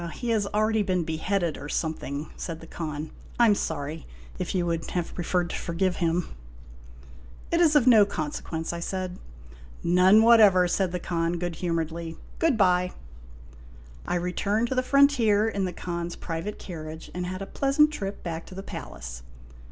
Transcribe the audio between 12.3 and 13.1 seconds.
Good by."